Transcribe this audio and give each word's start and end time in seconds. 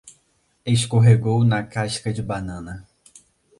Escorregou 0.65 1.43
na 1.45 1.61
casca 1.61 2.11
de 2.11 2.23
banana 2.23 2.87